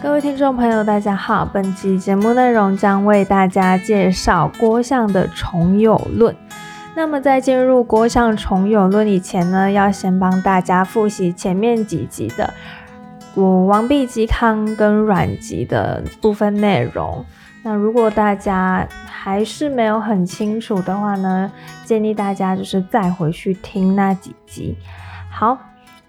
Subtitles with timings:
[0.00, 1.44] 各位听众朋友，大家好。
[1.44, 6.34] 本期节目内容将为大家介绍郭象的重有论。
[6.94, 12.54] 那么在进入郭象重有论以前呢，要先帮大家复习前面几集的
[13.34, 17.24] 我王弼嵇康跟阮籍的部分内容。
[17.64, 21.50] 那如果大家还是没有很清楚的话呢，
[21.84, 24.76] 建议大家就是再回去听那几集。
[25.28, 25.58] 好。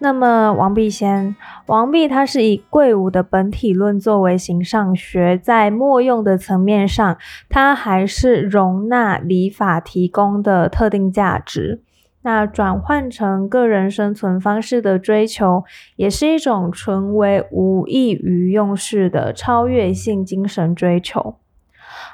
[0.02, 1.36] 那么王弼先，
[1.66, 7.17] 王弼他是以贵武的本体论作为形上学，在莫用的层面上，
[7.49, 11.81] 他还是容纳礼法提供的特定价值。
[12.21, 15.63] 那转换成个人生存方式的追求，
[15.95, 21.35] 也是一种纯为无益于用事的超越性精神追求。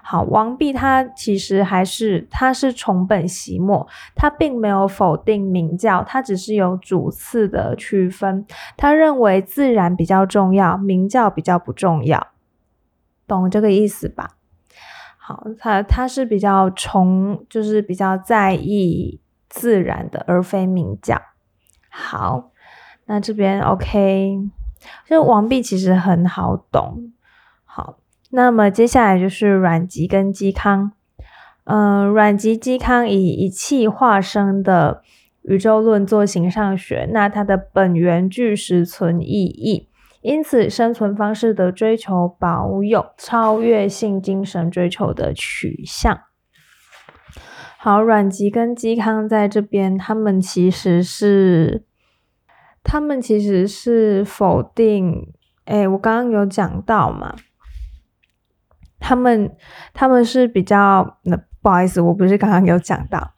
[0.04, 8.46] 好，王弼他其实还是他是从本习末，他并没有否定明教，他只是有主次的区分。
[8.78, 12.28] 他认为自然比较重要，明教比较不重要，
[13.28, 14.32] 懂这个意思吧？
[15.18, 21.20] 好，他他是比较崇就是比较在意自然的，而非明教。
[21.90, 22.52] 好，
[23.06, 24.38] 那这边 OK，
[25.08, 27.12] 就王弼其实很好懂。
[28.36, 30.92] 那么接下来就是阮籍跟嵇康，
[31.64, 35.02] 嗯，阮籍、嵇康以一气化生的
[35.44, 39.88] 宇宙论做形上学，那它的本源具实存意义，
[40.22, 46.20] 因此生存方式的追求保有超越性精神追求的取向。
[47.78, 51.86] 好，阮籍跟嵇康在这边，他们其实是，
[52.84, 55.32] 他们其实是否定，
[55.64, 57.34] 哎，我刚刚有讲到嘛。
[59.00, 59.52] 他们
[59.94, 63.32] 他们是比较，那不好意思，我不是刚刚有讲到，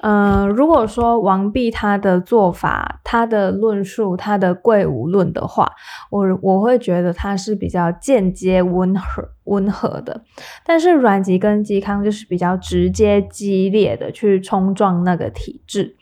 [0.00, 5.70] 嗯，如果说王弼他的做法、他的论述、他的贵无论的话，
[6.10, 10.22] 我我会觉得他是比较间接温和温和的，
[10.64, 15.96] 但是阮籍跟嵇康就是比较直接激烈的去冲撞那个体制，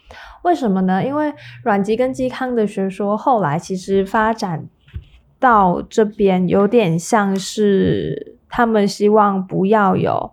[0.45, 1.05] 为什么呢？
[1.05, 1.35] 因为
[1.65, 4.69] 阮籍跟嵇康的学说后来其实发展
[5.41, 8.34] 到这边有点像是。
[8.49, 10.33] 他们希望不要有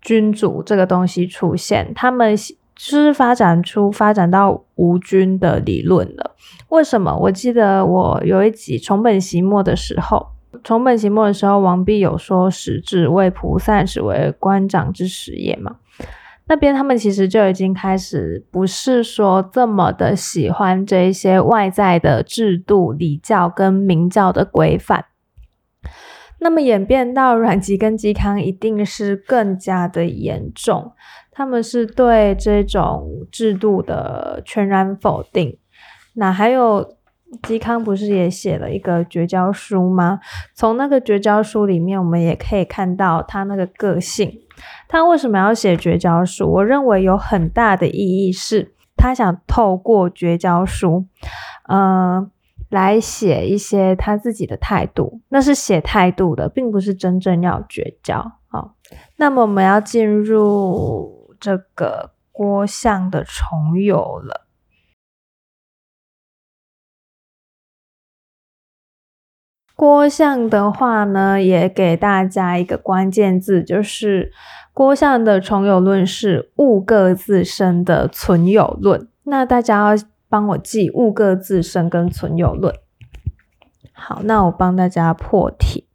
[0.00, 2.36] 君主这个东西出现，他们
[2.76, 6.34] 是发展出发展到无君的理论了。
[6.68, 7.16] 为什么？
[7.16, 10.26] 我记得我有一集重本席末的时候，
[10.62, 15.76] 重本席末的时候，王弼有说“始至为菩萨，始为官长之始也”嘛。
[16.46, 25.06] 那边他们其实就已经开始不是说这么的喜欢这一些外在的制度、礼教跟明教的规范。
[26.44, 30.92] 那么演变到阮籍跟嵇康，一定是更加的严重。
[31.32, 35.56] 他们是对这种制度的全然否定。
[36.16, 36.96] 那还有
[37.42, 40.20] 嵇康不是也写了一个绝交书吗？
[40.54, 44.30] 从那个绝交书里面，我们也可以看到他那个个性。
[44.86, 46.52] 他为什么要写绝交书？
[46.52, 51.06] 我认为有很大的意义，是他想透过绝交书，
[51.70, 52.30] 嗯。
[52.74, 58.32] 来写一些他自己的态度，那是写态度的，并不是真正要绝交。
[58.48, 58.74] 好，
[59.14, 64.48] 那么我们要进入这个郭象的重游了。
[69.76, 74.32] 郭象的话呢，也给大家一个关键字，就是
[74.72, 79.08] 郭象的重有论是物各自身的存有论。
[79.22, 80.13] 那大家要。
[80.34, 82.74] 帮我记物各自身跟存有论。
[83.92, 85.86] 好，那我帮大家破题。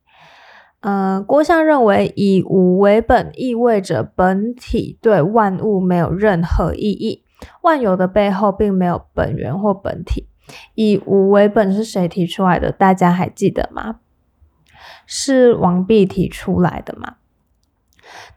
[0.79, 7.25] 呃，郭象认为以无为本，意味着本体对万物没有任何意义，
[7.63, 10.29] 万有的背后并没有本源或本体。
[10.73, 12.71] 以无为本是谁提出来的？
[12.71, 13.99] 大家还记得吗？
[15.05, 17.17] 是王弼提出来的吗？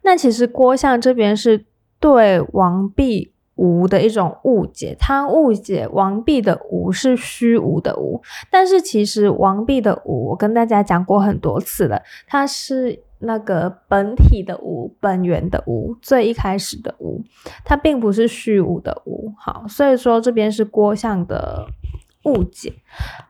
[0.03, 1.65] 那其实郭象这边是
[2.01, 3.32] 对王弼。
[3.57, 17.23] 无的一种误解，他误解王弼的无是虚无的无，但是其实王弼的无，我跟大家讲过很多次了，它是那个本体的无，本源的无，最一开始的无，
[17.65, 19.33] 它并不是虚无的无。
[19.39, 21.67] 好，所以说这边是郭象的
[22.25, 22.73] 误解。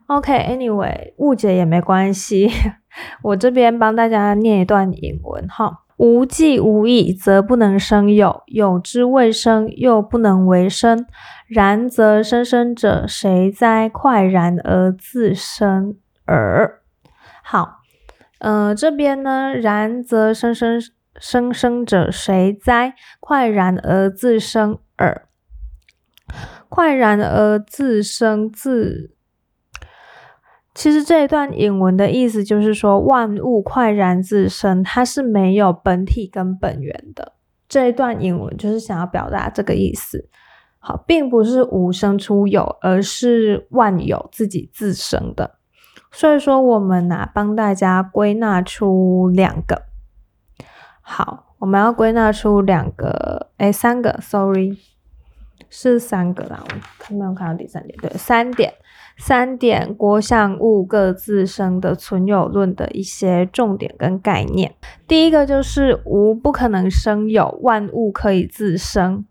[0.06, 2.48] OK，Anyway，误解也没关系，
[3.22, 5.80] 我这边帮大家念一段引文哈。
[6.02, 11.06] 无既无益，则不能生有；有之未生，又不能为生。
[11.46, 13.88] 然则生生者谁哉？
[13.88, 15.94] 快然而自生
[16.26, 16.80] 耳。
[17.44, 17.82] 好，
[18.40, 20.82] 呃，这边呢，然则生生
[21.20, 22.94] 生生者谁哉？
[23.20, 25.28] 快然而自生耳。
[26.68, 29.14] 快然而自生，自
[30.74, 37.34] 其实这一段引文的意思就是说，万物快然自生，它是没有本体跟本源的。
[37.68, 40.28] 这一段引文就是想要表达这个意思。
[40.78, 45.58] 好，并不是无生出有，而是万有自己自生的。
[46.10, 49.82] 所以说，我们呢，帮大家归纳出两个。
[51.00, 54.76] 好，我们要归纳出两个，哎，三个，sorry，
[55.70, 56.64] 是三个啦。
[57.08, 58.72] 我没有看到第三点，对，三点。
[59.18, 64.74] 三点，郭象物各自生的存有论的一些重点跟概念。
[65.06, 69.26] 第一个就是无不可能生有，万物可以自生。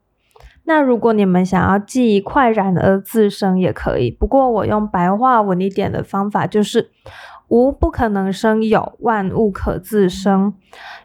[0.65, 6.91] 那如果你们想要记快然而自生也可以，不过我用白话文一点的方法就是
[7.51, 10.53] 无不可能生有，万物可自生。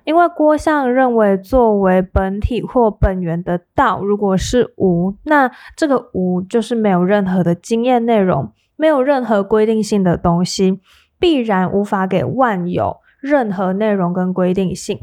[0.04, 8.52] 因为郭象认为，作为本体或本源的道，如果是无，那这个无就是没有任何的经验内容。
[8.76, 10.80] 没有任何规定性的东西，
[11.18, 15.00] 必然无法给万有任何内容跟规定性。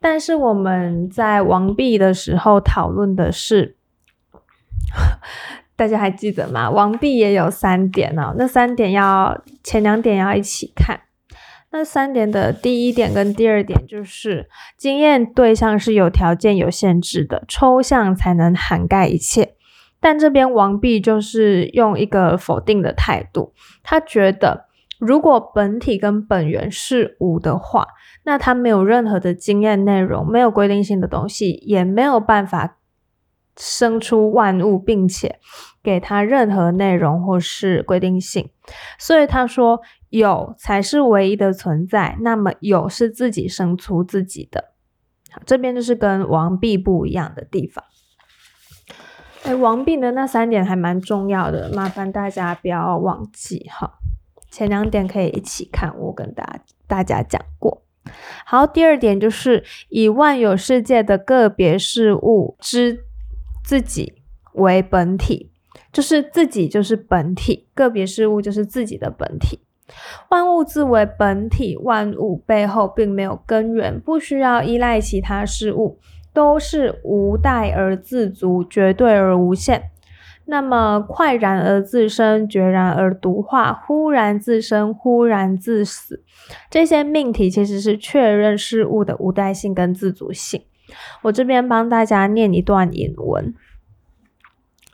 [0.00, 3.76] 但是我们在王弼的时候讨论的是，
[5.80, 6.68] 大家还记得吗？
[6.68, 11.00] 王弼也有三点哦，那三点要前两点要一起看。
[11.70, 19.54] 那三点的第一点跟第二点就是经验对象是有条件有限制的，抽象才能涵盖一切。
[20.00, 24.66] 但这边王弼就是用一个否定的态度，他觉得
[24.98, 27.86] 如果本体跟本源是无的话，
[28.24, 32.76] 那他没有任何的经验内容，没有规定性的东西，也没有办法
[33.56, 35.38] 生出万物，并且
[35.82, 38.50] 给他任何内容或是规定性。
[38.98, 44.72] 所以他说有才是唯一的存在，那么有是自己生出自己的。
[45.30, 47.84] 好，这边就是跟王弼不一样的地方。
[49.44, 53.98] 哎，王弼的那三点还蛮重要的，麻烦大家不要忘记哈。
[54.50, 57.82] 前两点可以一起看，我跟大大家讲过。
[58.44, 63.04] 好，第二点就是以万有世界的个别事物之
[63.64, 64.22] 自己
[64.54, 65.49] 为本体，
[65.92, 69.60] 就是自己就是本体，个别事物就是自己的本体。
[70.30, 75.98] 万物自为本体，万物背后并没有根源，不需要依赖其他事物。
[76.32, 79.90] 都是无待而自足，绝对而无限。
[80.44, 86.22] 那么快然而自生，决然而独化，忽然自生，忽然自死。
[86.70, 90.62] 这些命题其实是确认事物的无代性跟自足性。
[91.22, 93.52] 我这边帮大家念一段引文：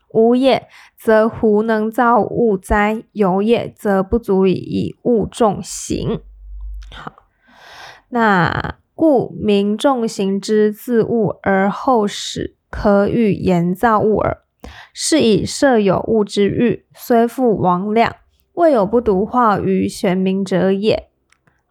[0.09, 3.03] 无也，则胡能造物哉？
[3.13, 6.21] 有也，则不足以以物众行。
[6.93, 7.13] 好，
[8.09, 8.77] 那。
[8.99, 14.39] 故民众行之自物而后始，可与言造物耳。
[14.95, 18.17] 是以设有物之欲，虽复王量，
[18.55, 21.11] 未有不独化于玄冥者也。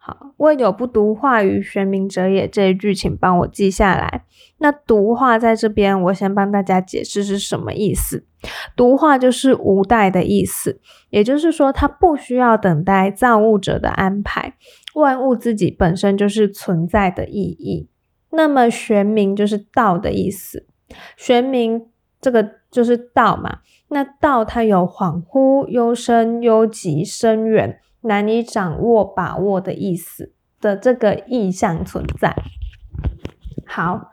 [0.06, 4.24] 好，未有不独化于玄冥者也这一句，请帮我记下来。
[4.58, 8.24] 那独化在这边，我先帮大家解释是什么意思。
[8.76, 10.80] 独化就是无待的意思，
[11.10, 14.54] 也就是说，它不需要等待造物者的安排。
[14.94, 17.88] 万物自己本身就是存在的意义。
[18.30, 20.68] 那么玄冥就是道的意思，
[21.16, 21.84] 玄冥
[22.20, 23.58] 这个就是道嘛。
[23.88, 32.34] 那道它有恍惚、幽深、幽极、深远、难以掌握、把握的意思的这个意象存在。
[33.66, 34.10] 好，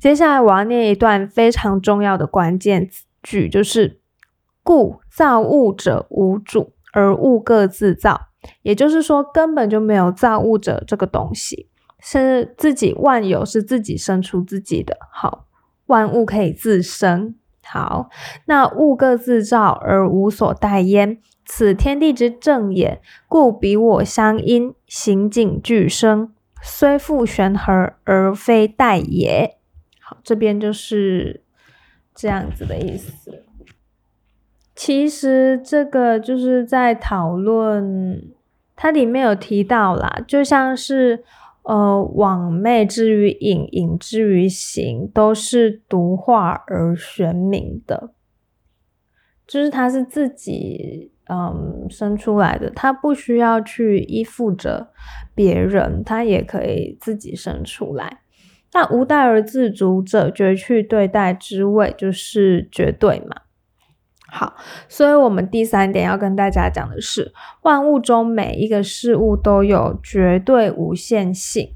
[0.00, 2.88] 接下来我要念一段非常重要的关键
[3.22, 4.00] 句，就是
[4.62, 8.28] 故造物者无主，而物各自造。
[8.62, 11.68] 也就是说，根本就没有造物者这个东西，
[11.98, 14.96] 是自己万有是自己生出自己的。
[15.10, 15.46] 好，
[15.86, 17.34] 万物可以自生。
[17.64, 18.08] 好，
[18.46, 21.18] 那物各自造而无所待焉，
[21.50, 23.00] 此天地之正也。
[23.26, 26.30] 故彼我相因，形景俱生，
[26.62, 29.56] 虽复玄合而非待也。
[29.98, 31.42] 好，这边就是
[32.14, 33.44] 这样子的意思。
[34.76, 38.30] 其实这个就是在讨论，
[38.76, 41.24] 它里面有提到啦，就像是
[41.62, 48.10] 呃，往昧之于隐，隐之于形，都是独化而玄冥的，
[49.46, 54.92] 就是它是自己嗯生出来的，它不需要去依附着
[55.34, 58.20] 别人，它也可以自己生出来。
[58.72, 63.42] 那无待而自足者，绝去对待之谓，就是绝对嘛。
[64.30, 64.56] 好，
[64.88, 67.32] 所以我们第三点要跟大家讲的是，
[67.62, 71.70] 万物中每一个事物都有绝对无限性。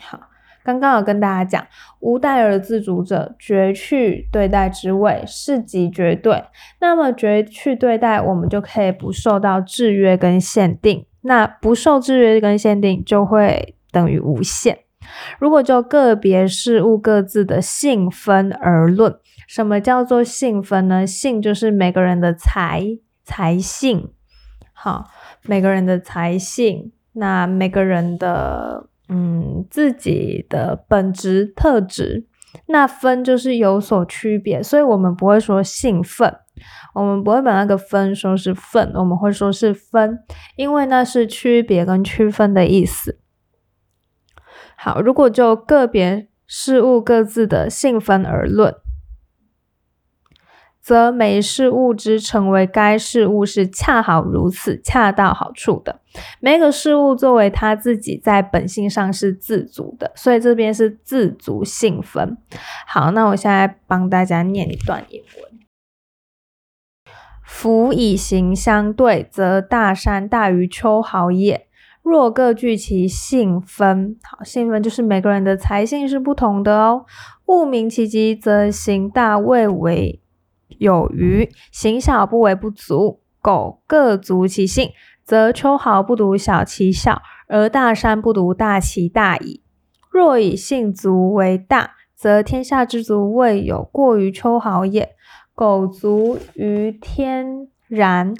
[0.00, 0.29] 好，
[0.62, 1.66] 刚刚有跟大家讲，
[2.00, 6.44] 无代而自主者，绝去对待之位，是即绝对。
[6.80, 11.06] 那么绝去对待，我们就可以不受到制约跟限定。
[11.22, 14.78] 那不受制约跟限定，就会等于无限。
[15.38, 19.16] 如果就个别事物各自的性分而论，
[19.48, 21.06] 什么叫做性分呢？
[21.06, 22.84] 性就是每个人的才
[23.24, 24.10] 才性，
[24.74, 25.06] 好，
[25.44, 28.89] 每个人的才性，那每个人的。
[29.12, 32.28] 嗯，自己的本质特质，
[32.68, 36.32] 那分就是有所区别，所以我们不会说性分，
[36.94, 40.20] 我们不会把那个分说是份，我们会说是分，
[40.54, 43.18] 因为那是区别跟区分的意思。
[44.76, 48.74] 好，如果就个别事物各自的性分而论。
[50.90, 56.00] 则每事物之成为该事物是恰好如此，恰到好处的。
[56.40, 62.36] 每个事物作为它自己在本性上是自足的，所以这边是自足性分。
[62.88, 65.60] 好，那我现在帮大家念一段英文：
[67.44, 71.68] 夫以形相对，则大山大于秋毫也。
[72.02, 77.06] 若各具其性分，好，性分就是每个人的才性是不同的哦。
[77.46, 80.20] 物名其极，则形大未为。
[80.78, 83.20] 有余，行小不为不足。
[83.42, 84.90] 苟各足其性，
[85.24, 89.62] 则秋毫不独小其小，而大山不独大其大矣。
[90.10, 95.16] 若以性足为大，则天下之足未有过于秋毫也。
[95.54, 98.34] 苟足于天然，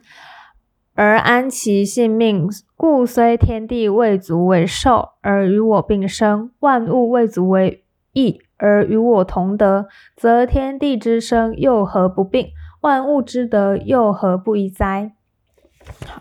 [0.94, 8.40] 而安其性命，故虽天地未足为寿，而与我并生；万物未足为义。
[8.60, 12.48] 而与我同德，则天地之生又何不并？
[12.82, 15.12] 万物之德又何不一哉？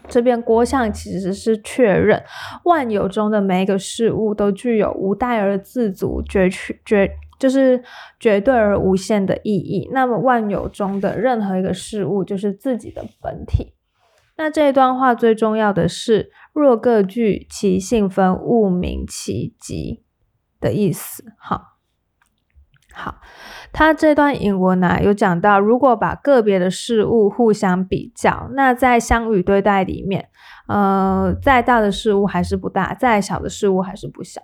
[0.07, 2.23] 这边郭象其实是确认
[2.63, 7.83] 万有中的每一个事物都具有无代而自足、绝去绝就是
[8.19, 9.89] 绝对而无限的意义。
[9.91, 13.73] 那么万有中的任何一个事物就是自己的本体。
[14.37, 20.03] 那这一段话最重要的是，若各具其性分，物名其极
[20.59, 21.23] 的意思。
[21.37, 21.78] 好。
[22.99, 23.15] 好，
[23.71, 30.27] 他这段引文呢有讲到，如果把个别的事物互相比较，那在相与对待里面，
[30.67, 34.41] 呃，再大的事物还是不大，再小的事物还是不小。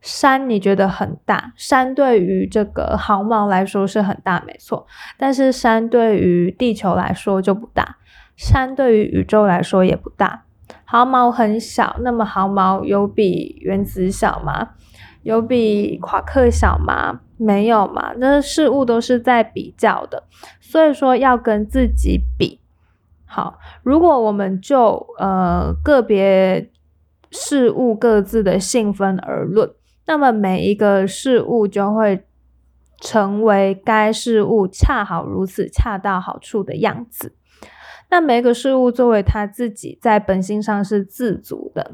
[0.00, 4.86] 山你觉得很大，山对于这个毫毛来说是很大，没错，
[5.18, 7.96] 但是山对于地球来说就不大，
[8.36, 10.44] 山对于宇宙来说也不大。
[10.84, 14.70] 毫毛很小，那么毫毛有比原子小吗？
[15.22, 17.20] 有比夸克小吗？
[17.42, 20.24] 没有嘛，那事物都是在比较的，
[20.60, 22.60] 所以说要跟自己比。
[23.24, 26.70] 好，如果我们就呃个别
[27.30, 29.70] 事物各自的性分而论，
[30.04, 32.26] 那么每一个事物就会
[33.00, 37.34] 成为该事物恰好如此恰到好处的样子。
[38.10, 41.92] 那每一个事物作为他自己在本性上是自足的。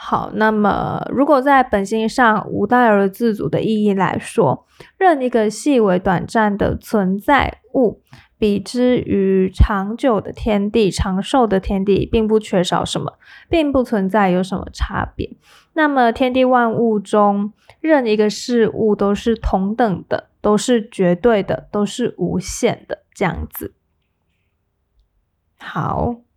[0.00, 4.64] 好，那么如果在本性上无代而自主的意义来说，
[4.96, 8.00] 任一个细微短暂的存在物，
[8.38, 13.18] 比之于长久的天地、长寿的天地，并不缺少什么，
[13.50, 15.36] 并不存在有什么差别。
[15.72, 23.74] 那么天地万物中，任一个事物都是同等的，都是绝对的，都是无限的，这样子。
[25.58, 26.27] 好。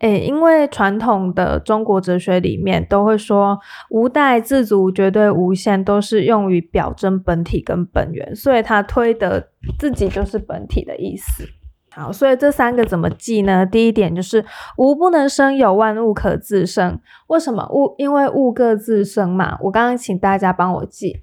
[0.00, 9.48] 诶，因为传统的中国哲学里面都会说无代自足、绝对无限，都是用于表征本体跟本源，所以他推的
[9.78, 11.44] 自己就是本体的意思。
[11.92, 13.64] 好，所以这三个怎么记呢？
[13.64, 14.44] 第一点就是
[14.76, 17.00] 无不能生有，万物可自生。
[17.28, 17.94] 为什么物？
[17.96, 19.56] 因为物各自生嘛。
[19.62, 21.20] 我刚刚请大家帮我记，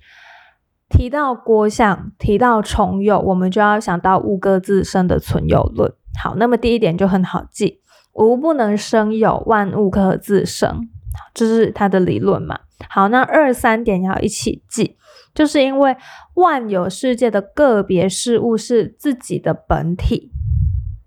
[0.90, 5.94] 提到郭象，提到重有，我们就要想到物各自生的存有论。
[6.20, 7.83] 好，那么第一点就很好记。
[8.14, 10.88] 无不能生有，万物可自生，
[11.34, 12.60] 这是他的理论嘛？
[12.90, 14.98] 好，那二三点要一起记，
[15.34, 15.96] 就是因为
[16.36, 20.32] 万有世界的个别事物是自己的本体。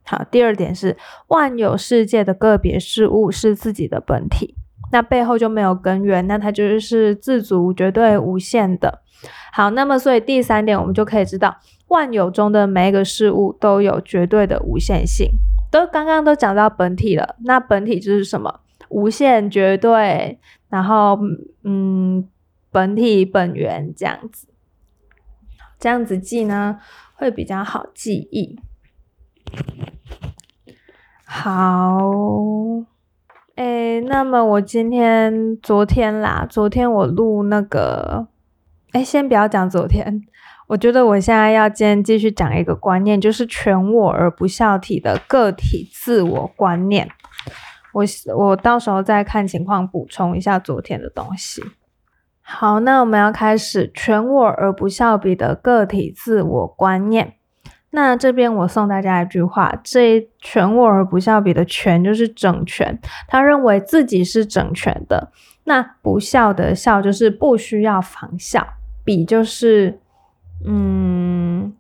[0.05, 0.97] 好，第二点是
[1.29, 4.57] 万有世界的个别事物是自己的本体，
[4.93, 9.03] 那背后就没有根源，那它就是自足、绝对、无限的。
[9.53, 11.57] 好，那么所以第三点我们就可以知道，
[11.89, 15.29] 万有中的每一个事物都有绝对的无限性。
[15.71, 18.61] 都刚刚都讲到本体了，那本体就是什么？
[18.89, 21.19] 无限、绝对，然后
[21.65, 22.29] 嗯，
[22.71, 24.47] 本体、本源这样子，
[25.79, 26.79] 这样子记呢
[27.15, 28.59] 会比较好记忆。
[31.25, 31.99] 好，
[33.57, 38.29] 诶，那么我今天、昨天啦，昨天我录那个，
[38.93, 40.23] 哎，先不要讲昨天。
[40.69, 47.09] 我觉得我现在要今天继续讲一个观念，就是全我而不孝体的个体自我观念。
[47.93, 48.05] 我
[48.37, 51.63] 我到时候再看情况补充一下昨天的东西。
[52.43, 57.35] 好，那我们要开始全我而不孝比的个体自我观念。
[57.91, 65.31] 那这边我送大家一句话：这全我而不孝比的全就是整全，他认为自己是整全的。
[65.63, 68.67] 那不孝的孝就是不需要仿效，
[69.05, 70.01] 比就是。
[70.65, 71.75] 嗯，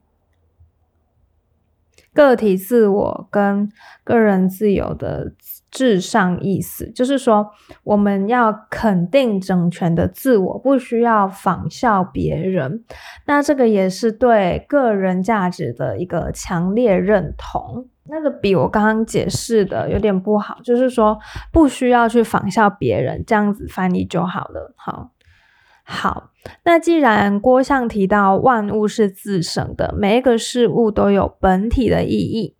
[2.12, 3.70] 个体自我跟
[4.04, 5.32] 个人自由的
[5.70, 7.50] 至上意思，就是说
[7.84, 12.84] 我们要肯定整全的自我，不需要仿效别人。
[13.26, 17.88] 那这个也是对个人价值的一个强烈认同。
[18.08, 21.18] 那个比我刚刚解释的有点不好，就是说
[21.52, 24.72] 不需要去仿效别人，这样子翻译就好了。
[24.76, 25.10] 好。
[25.88, 26.30] 好，
[26.64, 32.56] 那既然郭象提到万物是自生的，每一个事物都有本体的意义，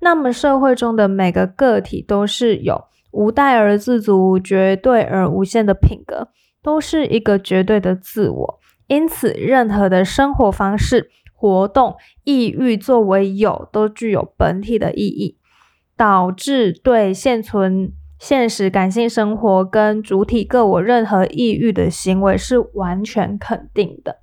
[0.00, 6.28] 那么社会中的每个个体都是有无代而自足、绝对而无限的品格，
[6.62, 8.60] 都是一个绝对的自我。
[8.86, 15.36] 因此，任何的生活方式、活动、意欲作为有，都具有本体的意义，
[15.96, 17.92] 导致对现存。
[18.20, 24.18] 现实感性生活跟主体个我任何抑郁的行为是完全肯定的。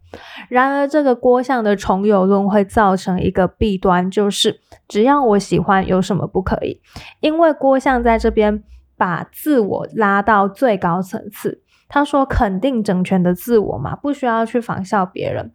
[0.49, 6.79] 然而，这个郭象的重有论会造成一个弊端，就是只要我喜欢，有什么不可以？
[7.21, 8.63] 因为郭象在这边
[8.95, 15.51] 把自我拉到最高层次，他说肯定整全的自我嘛，不需要去仿效别人，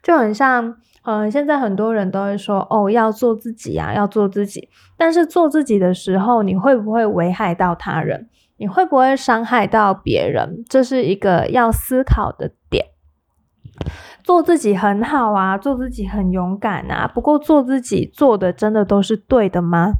[0.00, 0.76] 就很像。
[1.02, 4.68] 嗯，现在很多人都会说哦，要做自己啊，要做自己。
[4.98, 8.28] 但是做自己的时候，你会不会危害到他人？
[8.58, 10.62] 你会不会伤害到别人？
[10.68, 12.88] 这是一个要思考的点。
[14.22, 17.08] 做自己很好啊，做自己很勇敢啊。
[17.08, 19.94] 不过做自己做的真的都是对的吗？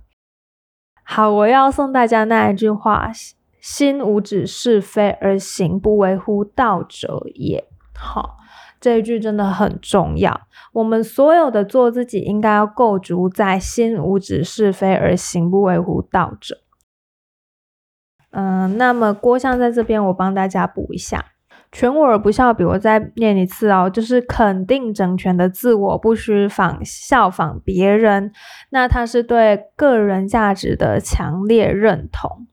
[1.03, 3.11] 好，我要送大家那一句话：
[3.59, 7.65] 心无止是非，而行不为乎道者也。
[7.95, 8.37] 好。
[8.81, 10.41] 这一句真的很重要。
[10.73, 16.59] 我们所有的做自己，应该要构筑在心无止是非而行不为乎道者。
[18.31, 21.33] 嗯，那么郭象在这边，我帮大家补一下：
[21.73, 22.65] 全我而不效比。
[22.65, 28.33] 我再念一次哦，就是肯定整全的自我，不需仿效仿别人。
[28.71, 32.47] 那他是对个人价值的强烈认同。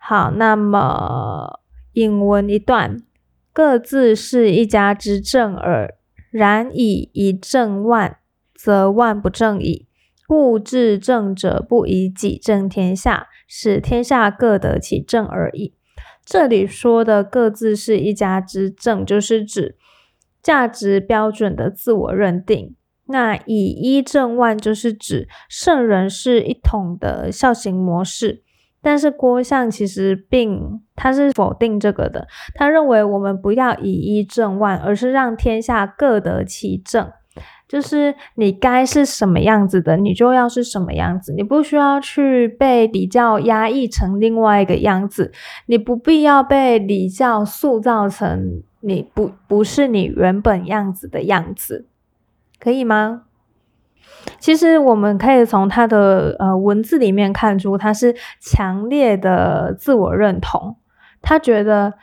[0.00, 1.60] 好，那么
[1.92, 2.96] 引文一段。
[3.52, 5.94] 各自是一家之正耳，
[6.30, 8.18] 然以一正万，
[8.54, 9.88] 则万不正矣。
[10.26, 15.74] 故治正者不以己正天下，使天下各得其正而已。
[16.24, 19.76] 这里说的各自是一家之正，就是指
[20.40, 22.76] 价值标准的自我认定。
[23.06, 28.44] 那以一正万，就是指圣人是一统的孝行模式。
[28.82, 37.10] 但是郭象其实并他是否定这个的，他认为我们不要以一正万，而是让天下各得其正，
[37.68, 45.30] 就是你该是什么样子的，你就要是什么样子，你不需要去被礼教压抑成另外一个样子，
[45.66, 51.86] 你不必要被礼教塑造成你不不是你原本样子的样子，
[52.58, 53.24] 可以吗？
[54.38, 60.76] 其实我们可以从他的呃文字里面看出，他是强烈的自我认同。
[61.20, 61.94] 他觉得，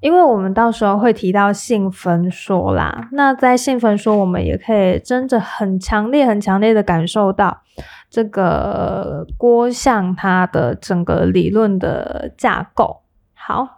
[0.00, 7.62] 因为我们到时候会提到性分说啦，那在性分说，我们也可以真的很强烈、很强烈的感受到
[8.10, 13.02] 这个郭象他的整个理论的架构。
[13.34, 13.75] 好。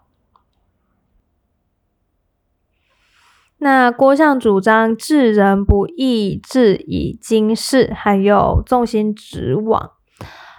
[3.61, 9.91] 那郭象主张治人不易，治以经世，还有纵心直往。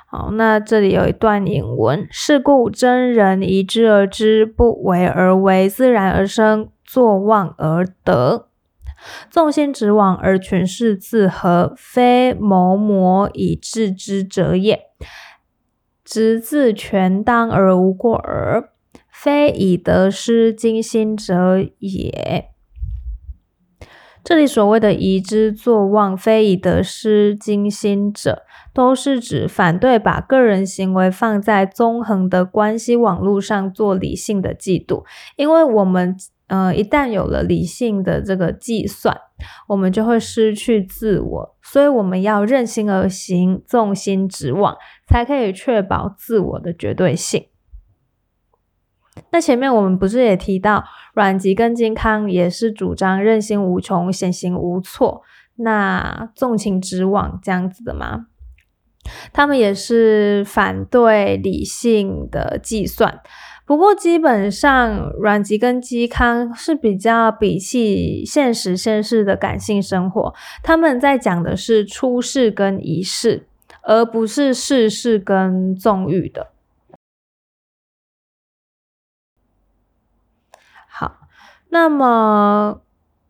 [0.05, 8.47] 好，那这里有一段引文：是故真人疑之而知，不为而为，自然而生，作妄而得，
[9.29, 14.81] 纵心直往而权势自合，非谋谋以治之者也。
[16.03, 18.71] 直自权当而无过耳，
[19.09, 22.49] 非以得失精心者也。
[24.29, 35.03] 这里所谓的疑之作妄，非以得失惊心者，都是指反对把个人行为放在纵横的关系网络上做理性的嫉妒。
[35.35, 36.15] 因为我们，
[36.45, 39.17] 呃，一旦有了理性的这个计算，
[39.67, 47.47] 我们就会失去自我，所以我们要任心而行，纵心直往，才可以确保自我的绝对性。
[49.31, 55.21] 那前面我们不是也提到，阮籍跟金康也是主张任性无穷、显行无措，
[55.57, 58.25] 那纵情直往这样子的吗？
[59.31, 63.21] 他们也是反对理性的计算。
[63.65, 73.47] 不过基本上，阮籍跟嵇康是比较摒弃现实现世的感性生活，他们在讲的是出世跟仪式，
[73.83, 76.47] 而不是世事跟纵欲的。
[81.69, 82.81] 那么。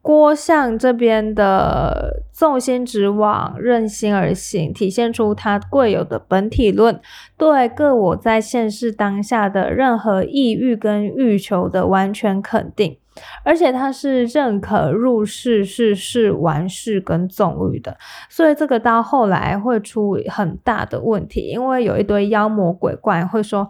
[0.02, 7.00] 郭象这边的纵心直往、任心而行，体现出他贵有的本体论，
[7.38, 12.98] 对各我在现世当下的任何意欲跟欲求的完全肯定，
[13.44, 17.98] 而且他是认可入世是是完事跟纵欲的，
[18.30, 23.68] 所以这个到后来会出很大的问题，因为有一堆妖魔鬼怪会说，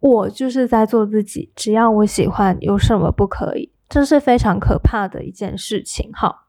[0.00, 3.72] 我就是在做自己，只要我喜欢，有什么不可以？
[3.88, 6.46] 这是非常可怕的一件事情，哈。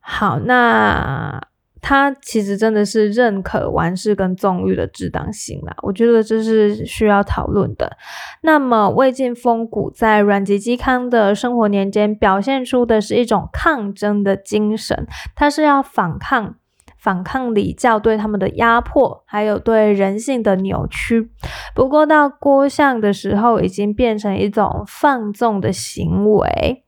[0.00, 1.40] 好，那
[1.80, 7.96] 他其实真的是认可完事跟纵欲的正当性啦，我觉得这是需要讨论的。
[8.42, 16.56] 那么魏晋风骨在阮籍嵇康的生活年间，表现出的是一种抗争的精神，他是要反抗。
[16.98, 21.30] 反抗礼教对他们的压迫，还有对人性的扭曲。
[21.74, 26.84] 不过到郭象的时候，已经变成一种放纵的行为。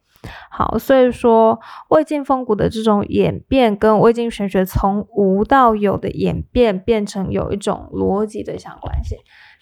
[0.50, 9.16] 好，所以说魏晋风骨的这种演变，跟魏晋玄学从无到有的演变，变成有一种逻辑的相关性。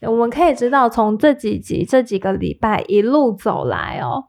[0.06, 4.26] 我们可以知道，从这几集、这几个礼拜一路走来哦。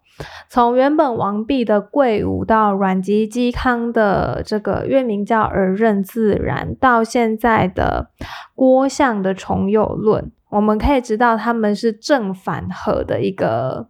[0.49, 8.09] 从原本王弼的贵武到阮籍嵇康的这个月名叫而任自然，到现在的
[8.53, 13.87] 郭象的重有论，我们可以知道他们是正反合的一个，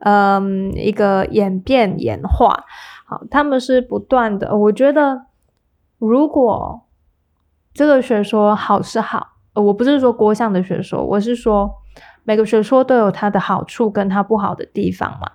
[0.00, 2.64] 嗯，一个演变演化。
[3.06, 4.56] 好，他们是不断的。
[4.56, 5.26] 我觉得，
[5.98, 6.82] 如果
[7.72, 11.70] 这个学说好是好，我不是说郭象的学说，我是说
[12.24, 15.30] 每个学说都有它的好处跟它不好的地方嘛。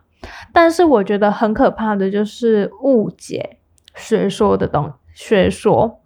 [0.52, 3.60] 但是我觉得很可怕的就是误解
[3.96, 6.02] 学说的东学说，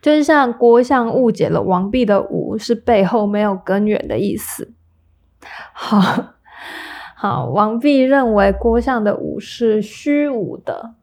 [0.00, 4.72] 就是像郭象误解了王弼的无是背后没有根源的意思。
[5.72, 6.34] 好
[7.16, 10.94] 好，王弼认为郭象的无是虚无的，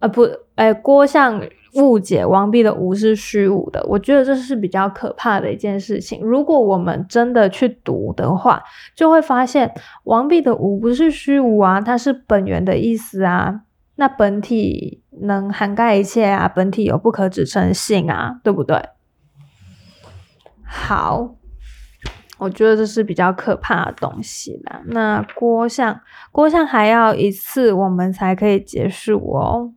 [0.00, 1.40] 呃不，哎郭象。
[1.74, 6.20] 误解王弼的无是虚无的，我觉得这是比较可怕的一件事情。
[6.20, 8.62] 如果我们真的去读的话，
[8.94, 13.62] 就会发现王弼的无不是虚无啊，它是本源的意思啊。
[13.96, 18.88] 那本体能涵盖一切啊，本体有不可指称性啊，对不对？
[20.64, 21.36] 好，
[22.38, 24.82] 我觉得这是比较可怕的东西啦。
[24.86, 26.00] 那郭象，
[26.32, 29.72] 郭象还要一次我们才可以结束哦。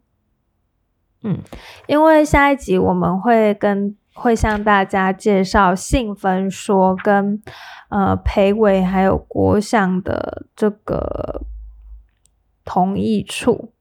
[1.23, 1.39] 嗯，
[1.87, 7.41] 因为下一集我们会跟会向大家介绍性分说跟
[7.89, 11.41] 呃裴伟还有国相的这个
[12.63, 13.73] 同义处。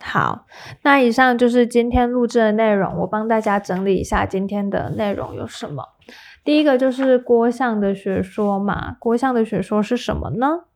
[0.00, 0.46] 好，
[0.82, 5.84] 那以上就是今天录制的内容，我帮大家整理一下今天的内容有什么。
[6.44, 10.67] 第一个就是郭相的学说嘛，郭相的学说是什么呢？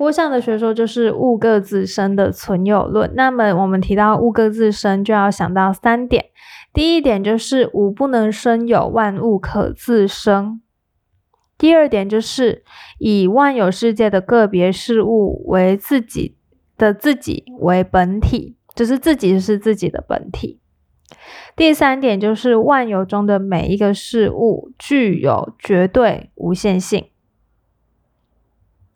[0.00, 3.12] 郭象的学说就是物各自生的存有论。
[3.14, 6.30] 那么我们提到物各自生，就要想到三点。
[6.72, 10.62] 第一点就是物不能生有，万物可自生。
[11.58, 12.64] 第二点就是
[12.98, 16.38] 以万有世界的个别事物为自己
[16.78, 20.62] 的自己为本体，就是自己是自己的本体。
[21.54, 27.04] 第三点就是万有中的每一个事物具有绝对无限性。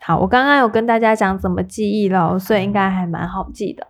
[0.07, 3.87] 好，我刚刚有跟大家讲怎么记忆了，所以应该还蛮好记的。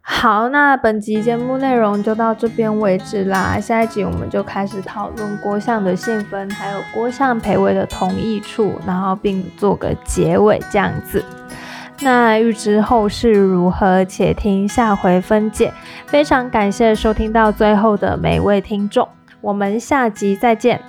[0.00, 3.60] 好，那本集节目内容就到这边为止啦。
[3.60, 11.24] 下一集我们就开始讨论郭象的性分，还有郭象裴伟的同义处，然后并做个结尾这样子。
[12.00, 15.72] 那预知后事如何，且听下回分解。
[16.06, 19.08] 非常感谢收听到最后的每位听众，
[19.40, 20.82] 我们下集再见。